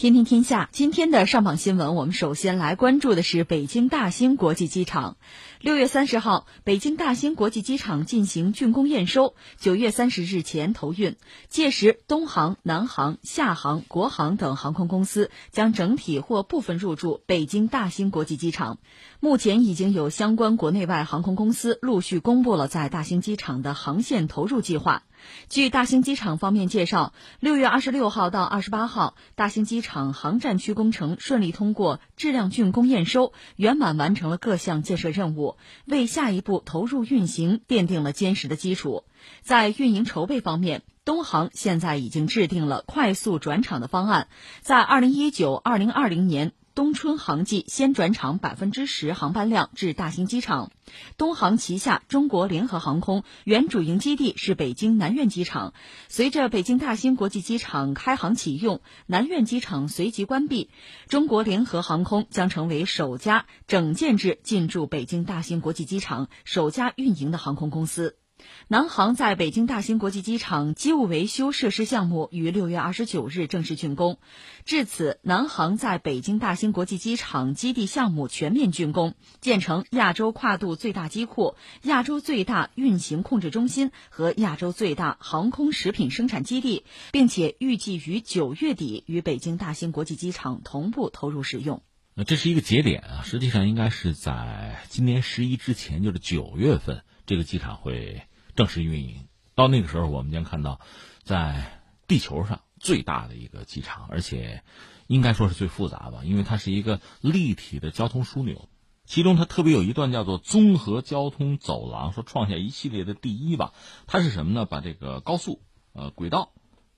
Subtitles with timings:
[0.00, 5.18] 天天天下，今天的上榜新闻，我们首先来关注的是北京大兴国际机场。
[5.60, 11.16] 六月三十号，北京大兴国际机场进行竣工验收，九月三十日前投运。
[11.50, 18.78] 届时，东航、南航、厦航、国航等航空公司将整体或部分入驻北京大兴国际机场。
[19.20, 25.02] 目前已经有相关国内外航空公司陆续公布了在大兴机场的航线投入计划。
[25.50, 35.49] 据大兴机场方面介绍，六月二十六号到二十八号，大兴机场航站区工程顺利通过质量竣工验收，圆满完成了各项建设任务，
[35.84, 39.04] 为下一步投入运行奠定了坚实的基础。
[39.42, 44.28] 在运营筹备方面，东航现在已经制定了快速转场的方案，
[44.60, 46.52] 在二零一九二零二零年。
[46.74, 50.70] 冬春航季先转场百分之十航班量至大兴机场。
[51.16, 55.74] 东航旗下中国联合航空原主营基地是北京南苑机场。
[56.08, 60.70] 随着北京大兴国际机场开航启用，南苑机场随即关闭，
[61.08, 68.19] 中国联合航空将成为首家整建制进驻北京大兴国际机场、首家运营的航空公司。
[68.68, 74.18] 南航在北京大兴国际机场机务维修设施项目于六月二十九日正式竣工，
[74.64, 91.82] 至此，南航在北京大兴国际机场基地项目全面竣工，建成亚洲跨度最大机库、亚洲最大运行控制中心和亚洲最大航空食品生产基地，并且预计于九月底与北京大兴国际机场同步投入使用。
[92.14, 98.22] 那这是一个节点啊，实际上应该是在今年十一之前，就是九月份，这个机场会。
[98.54, 100.80] 正式运营到那个时候，我们将看到，
[101.22, 104.62] 在地球上最大的一个机场，而且
[105.06, 108.68] 应该说是最复杂吧，因为它是一个立体的交通枢纽。
[109.04, 113.72] 其中它特别有一段叫做综合交通走廊，说创下一系列的第一吧。
[114.06, 114.66] 它是什么呢？
[114.66, 115.62] 把这个高速、
[115.92, 116.52] 呃轨道，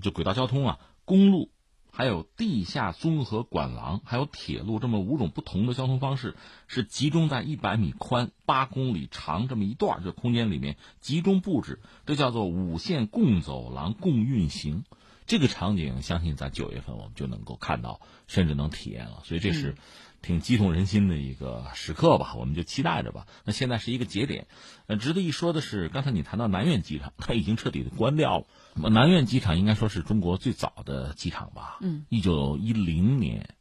[0.00, 1.50] 就轨道交通啊，公路。
[1.98, 6.36] 还有地下综合管廊，还有铁路，这么五种不同的交通方式，
[6.68, 14.84] 是集中在一百米宽、八公里长这么一段儿这空间里面集中布置，这叫做五线共走廊共运行。
[15.26, 19.22] 这个场景，相信在九月份我们就能够看到，甚至能体验了。
[19.24, 19.74] 所以这是。
[20.20, 23.26] 挺激动人心的一个时刻吧，我们就期待着吧。
[23.44, 24.46] 那现在是一个节点，
[24.86, 28.46] 呃，值得一说的是，刚才你谈到南苑机场，它已经彻底的关掉了。
[28.90, 31.78] 南苑机场应该说是中国最早的机场吧？
[31.80, 33.54] 嗯，一九一零年，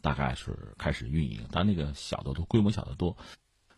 [0.00, 3.16] 大概是开始运营，但那个小的多，规模小得多。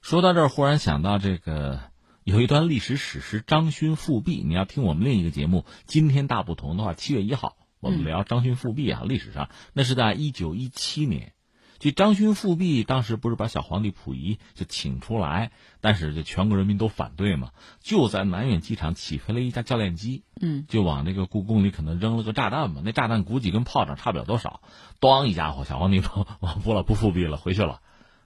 [0.01, 1.81] 说到这儿，忽然想到这个
[2.25, 4.43] 有一段历史史实——张勋复辟。
[4.43, 11.35] 你要听我们另一个节目《今天大不同》的话，七月一号我们聊张勋复辟啊，历史上那是在一九一七年。
[11.81, 24.61] 就张勋复辟，当时不是把小皇帝溥仪就请出来，但是这全国人民都反对嘛，就在南苑机场起飞了一架教练机，嗯，就往那个故宫里可能扔了个炸弹嘛，那炸弹估计跟炮仗差不了多少，
[25.01, 26.27] 咣一家伙，小皇帝 说
[26.63, 27.81] 不了不复辟了，回去了，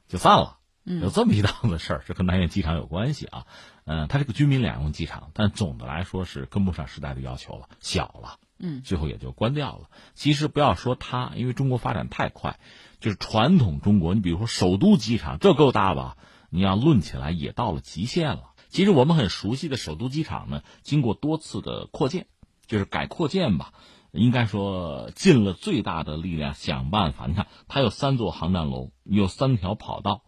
[0.08, 3.46] 就散了，有这么一档子事儿，这跟南苑机场有关系啊，
[3.84, 9.90] 嗯，它是个军民两用机场，但总的来说是跟不上时代的要求了，小了，嗯，最后也就关掉了。
[10.14, 12.58] 其实不要说它，因为中国发展太快。
[13.00, 16.16] 就是传统中国，你比如说首都机场，这够大吧？
[16.48, 18.54] 你要论起来也到了极限了。
[18.70, 22.28] 其实我们很熟悉的首都机场呢，经过多次的扩建，
[22.66, 23.74] 就是改扩建吧，
[24.10, 27.26] 应该说尽了最大的力量想办法。
[27.26, 30.22] 你看，它有三座航站楼，有三条跑道，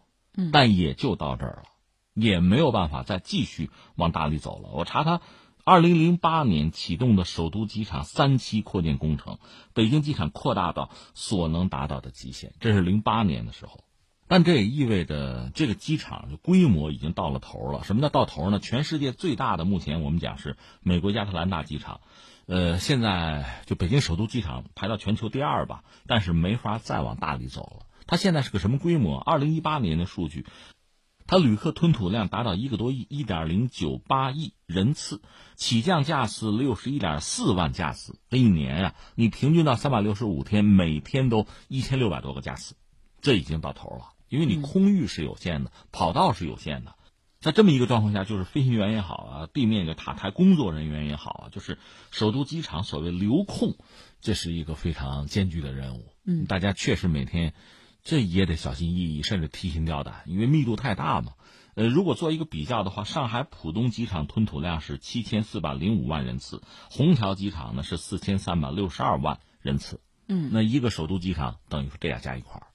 [0.51, 1.63] 但也就到这儿了，
[2.13, 4.69] 也没有办法再继续往大里走了。
[4.73, 5.21] 我查他。
[5.69, 9.37] 二零零八年启动的首都机场三期扩建工程，
[9.73, 13.83] 北京机场扩大到所能达到的极限，这是零八年的时候。
[14.29, 17.83] 但这也意味着这个机场的规模已经到了头了。
[17.83, 18.59] 什么叫到头呢？
[18.59, 21.99] 全世界最大的目前我们讲是美国亚特兰大机场，
[22.45, 27.85] 呃，现在就北京首都机场排到全球第二吧，但是没法再往大里走了。
[28.07, 29.19] 它现在是个什么规模？
[29.19, 30.45] 二零一八年的数据。
[31.29, 35.21] 它旅客吞吐量达到一个多亿，一点零九八亿人次，
[35.57, 42.77] 起降架次六十一点四万架次，这一年呀，你平均到三百六十五天，每天都一千六百多个架次，
[43.19, 44.13] 这已经到头了。
[44.29, 46.95] 因为你空域是有限的，跑道是有限的，
[47.41, 51.77] 在这么一个状况下，就是飞行员也好啊，地面的塔台工作人员也好啊，就是
[52.09, 53.75] 首都机场所谓流控，
[54.21, 56.13] 这是一个非常艰巨的任务。
[56.25, 57.53] 嗯，大家确实每天。
[58.07, 61.33] 这也得小心翼翼，甚至提心吊胆，因为密度太大嘛。
[61.75, 69.99] 呃，如果做一个比较的话，上海浦东机场吞吐量是七千四百零五万人次，虹桥机场呢是四千三百六十二万人次。
[70.29, 72.67] 嗯，那一个首都机场等于说这俩加一块儿，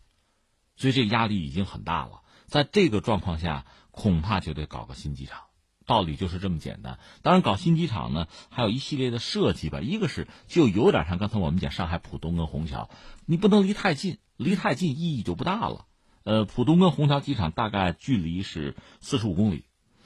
[0.77, 2.21] 所以这压力已经很大了。
[2.45, 5.45] 在这个状况下，恐怕就得搞个新机场。
[5.87, 6.99] 道理就是这么简单。
[7.23, 9.81] 当然，搞新机场呢，还有一系列的设计吧。
[9.81, 12.91] 一个是就有点像刚才我们讲上海浦东跟虹桥，
[13.25, 15.87] 你不能离太近，离太近意义就不大了。
[16.25, 19.65] 呃，浦东跟虹桥机场大概距离是四十五公里。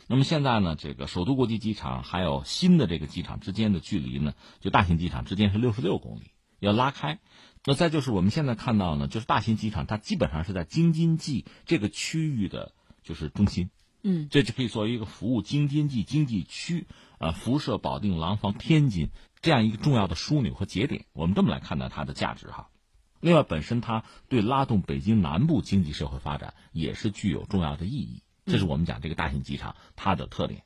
[0.09, 6.31] 那么现在呢，这个首都国际机场还有新的这个机场之间的距离呢，就大型机场之间是六十六公里，
[6.61, 7.19] 要拉开。
[7.65, 12.73] 那再就是我们现在看到呢，就是大型机场它基本上是在京津冀这个区域的，
[13.03, 13.71] 就是中心。
[14.05, 16.87] 嗯，这就可以作为一个服务京津冀经济区，
[17.19, 19.11] 呃，辐射、保定、廊坊、天津
[19.43, 21.06] 这样一个重要的枢纽和节点。
[21.12, 22.69] 我们这么来看待它的价值哈。
[23.26, 28.23] 另外，本身它对拉动北京南部经济社会发展也是具有重要的意义。
[28.44, 30.62] 这是我们讲这个大型机场它的特点。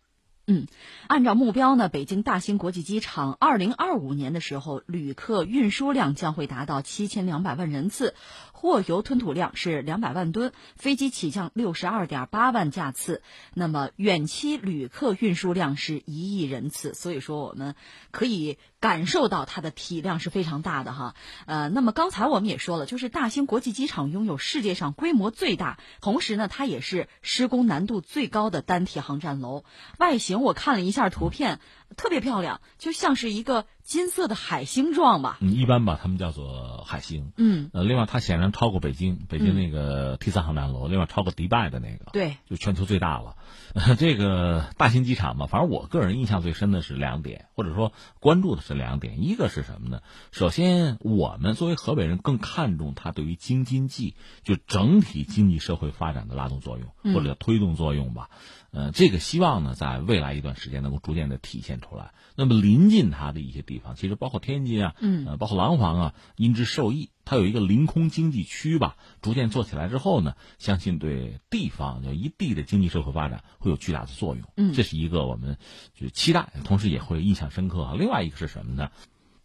[0.51, 0.67] 嗯，
[1.07, 8.17] 按照目标呢，北京大兴国际机场二零二五年的时候，旅客运输量将会达到七千两百万人次，
[8.51, 13.23] 货油吞吐量是两百万吨，飞机起降六十二点八万架次，
[13.55, 16.95] 那么远期旅客运输量是一亿人次。
[16.95, 17.77] 所以说，我们
[18.11, 21.15] 可以感受到它的体量是非常大的哈。
[21.47, 29.63] 呃，那么刚才我们也说了，就是大兴国际机场拥有世界上规模最大，同时呢，它也是施工难度最高的单体航站楼，
[29.97, 30.40] 外形。
[30.43, 31.59] 我看了一下图片，
[31.97, 33.67] 特别漂亮，就像是一个。
[33.83, 43.35] 金色的海星状吧，嗯，一般把它们叫做海星，嗯，呃，另外它显然超过北京，北京那个 T 三航站楼，另外超过迪拜的那个，对，就全球最大了。
[43.99, 50.03] 这个大型机场嘛，反正我个人印象最深的是两点，或者说关注的是两点，一个是什么呢？
[50.31, 54.15] 首先，我们作为河北人更看重它对于京津冀
[54.45, 58.31] 就整体经济社会发展的拉动作用，或者推动作用吧。
[58.73, 62.13] 呃，这个希望呢，在未来一段时间能够逐渐的体现出来。
[62.37, 67.11] 那么临近它的一些地方，其实包括天津啊，嗯，呃，包括廊坊啊，因之受益。
[67.25, 74.45] 它有一个临空经济区吧，逐渐做起来之后呢，相信对地方就一地的经济社会发展会有巨大的作用。
[74.57, 75.57] 嗯，这是一个我们
[75.95, 77.95] 就期待，同时也会印象深刻。
[77.99, 78.91] 另外一个是什么呢？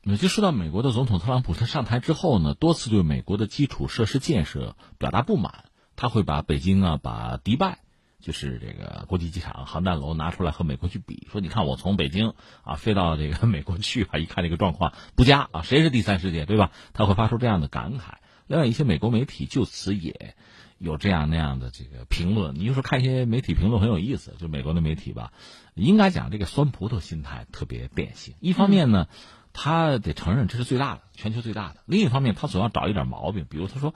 [0.02, 5.66] 那就说到美国的总统特朗普，他上台之后呢，多次对美国的基础设施建设表达不满，
[5.96, 7.85] 他会把北京啊，把迪拜。
[8.25, 12.33] 就是这个国际机场航站楼拿出来和美国去比，说你看我从北京
[12.63, 16.72] 啊飞到这个 美国去啊，一看这个状况不佳啊，谁是第三世界对吧？
[16.94, 18.16] 他会发出这样的感慨。
[18.48, 20.36] 另外一些美国媒体就此也
[20.80, 22.56] 有这样那样的这个评论。
[22.56, 25.31] 你就说看一些媒体评论很有意思，就美国的媒体吧，
[25.75, 28.33] 应该讲这个酸葡萄心态特别典型。
[28.39, 29.07] 一方面呢，
[29.54, 33.94] 他得承认这是最大的，全球最大的；另一方面，他总要找一点毛病，比如他说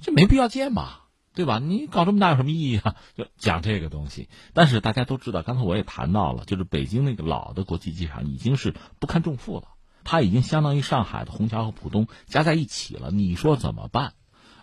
[0.00, 1.00] 这没必要建吧。
[1.34, 1.58] 对吧？
[1.58, 2.96] 你搞这么大有什么意义啊？
[3.16, 4.28] 就讲这个东西。
[4.52, 9.68] 但是大家都知道，刚才我也谈到了，就是北京那个老的国际机场已经是不堪重负了，
[10.04, 13.10] 它已经相当于上海的虹桥和浦东加在一起了。
[13.10, 14.12] 你说怎么办？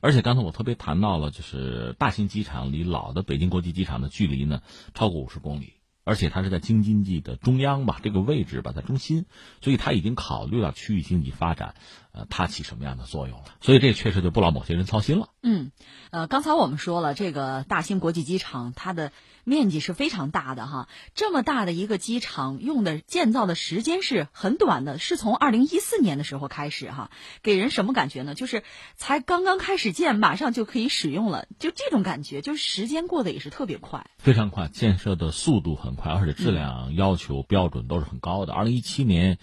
[0.02, 4.62] 而且刚才我特别谈到了，就是大型机场离老的北京国际机场的距离呢，
[4.94, 5.74] 超过五十公里。
[6.06, 9.26] 而且它是在京津冀的中央吧，这个位置吧，在中心，
[9.62, 11.76] 所以它已经考虑到区域经济发展，
[12.20, 13.46] 呃，它起什么样的作用了。
[13.62, 15.30] 所以这确实就不劳某些人操心了。
[15.42, 15.72] 嗯，
[16.12, 19.12] 呃，刚才我们说了，这个大兴国际机场它的
[19.46, 27.10] 面积是非常大的哈，这么大的一个机场用的建造的时间是很短的，是从二零一四年的时候开始哈，
[27.42, 28.36] 给人什么感觉呢？
[28.36, 28.64] 就是
[28.96, 36.12] 才刚刚开始建，马上就可以使用了，就这种感觉，就是时间过得也是特别快，非常快，建设的速度很快。
[36.12, 38.54] 而且质量要求标准都是很高的。
[38.54, 39.38] 二零一七年，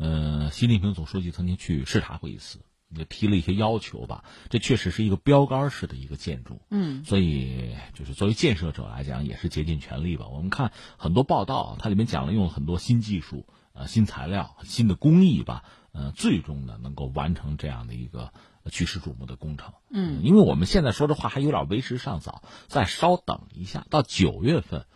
[0.00, 4.24] 呃，习近平总书记曾经去视察过一次，也提了一些要求吧。
[4.48, 10.26] 这确实是一个标杆式的一个建筑，嗯，所以就是作为建设者来讲，也是竭尽全力吧。
[10.28, 18.32] 我们看很多报道，它里面讲了用了很多新技术、呃新材料、新的工艺吧，呃，最终呢能够完成这样的一个
[18.70, 19.74] 举世瞩目的工程。
[19.90, 24.86] 嗯，因为我们现在说这话还有点为时尚早，再稍等一下，到九月份。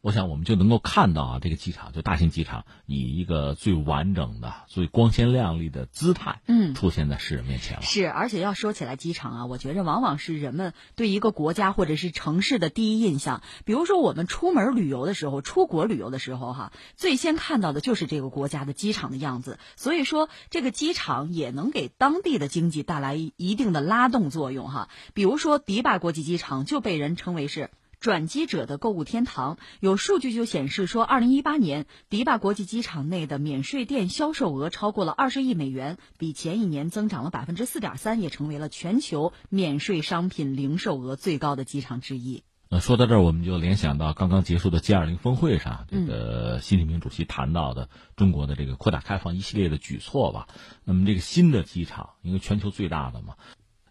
[0.00, 7.82] 我想，我们就能够看到啊，这个机场就大型机场以一个最完整的、最光鲜亮丽的姿态，嗯，出现在世人面前了。
[7.82, 13.42] 是，而且要说起来，机场啊，我觉着往往是人们对一个国家或者是城市的第一印象。
[13.64, 19.58] 比如说，我们出门旅游的时候，出国旅游的时候，哈，最先看到的就是这个国家的机场的样子。
[19.74, 24.88] 所以说，这个机场也能给当地的经济带来一定的拉动作用，哈。
[25.12, 27.70] 比如说，迪拜国际机场就被人称为是。
[28.00, 42.44] 转机者的购物天堂，有数据就显示说，二零一八年迪拜国际机场内的免税店销售额超过了二十亿美元，比前一年增长了百分之四点三，也成为了全球免税商品零售额最高的机场之一。
[42.70, 50.48] 那，说到这儿，我们就联想到刚刚结束的 G 二零峰会上，这个习近平主席谈到的中国的这个扩大开放一系列的举措吧。
[50.84, 53.36] 那么这个新的机场，因为全球最大的嘛。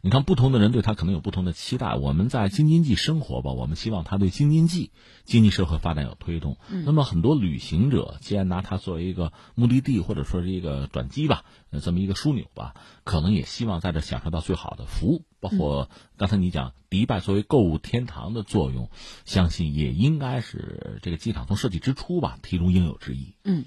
[0.08, 1.96] 你看，不同的人对他可能有不同的期待。
[1.96, 4.92] 我们在京津冀生活吧，我们希望他对京津冀
[5.26, 6.56] 经济社会发展有推动。
[6.86, 11.44] 那么很多旅行者，既然拿它作为一个目的地或者说是一个转机吧，
[11.82, 12.74] 这么一个枢纽吧，
[13.04, 15.26] 可能也希望在这享受到最好的服务。
[15.42, 18.90] 包括刚才你讲迪拜作为购物天堂的作用，
[19.26, 23.36] 相信也应该是这个机场从设计之初吧，题中应有之义。
[23.44, 23.66] 嗯。